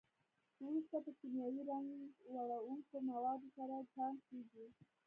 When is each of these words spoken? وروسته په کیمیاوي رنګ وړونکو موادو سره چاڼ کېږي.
وروسته 0.65 0.95
په 1.05 1.11
کیمیاوي 1.19 1.61
رنګ 1.71 1.87
وړونکو 2.33 2.95
موادو 3.09 3.47
سره 3.57 3.75
چاڼ 3.93 4.13
کېږي. 4.27 4.65